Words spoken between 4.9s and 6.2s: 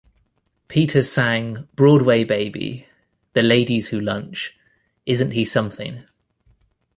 "Isn't He Something?